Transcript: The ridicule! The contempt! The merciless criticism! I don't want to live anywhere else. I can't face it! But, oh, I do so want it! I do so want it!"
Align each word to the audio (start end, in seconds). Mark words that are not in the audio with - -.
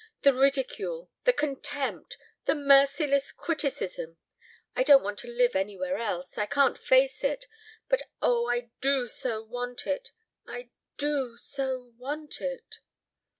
The 0.23 0.33
ridicule! 0.33 1.11
The 1.25 1.33
contempt! 1.33 2.17
The 2.45 2.55
merciless 2.55 3.31
criticism! 3.31 4.17
I 4.75 4.81
don't 4.81 5.03
want 5.03 5.19
to 5.19 5.27
live 5.27 5.55
anywhere 5.55 5.97
else. 5.97 6.39
I 6.39 6.47
can't 6.47 6.75
face 6.75 7.23
it! 7.23 7.45
But, 7.87 8.09
oh, 8.19 8.49
I 8.49 8.71
do 8.81 9.07
so 9.07 9.43
want 9.43 9.85
it! 9.85 10.11
I 10.47 10.71
do 10.97 11.37
so 11.37 11.93
want 11.99 12.41
it!" 12.41 12.79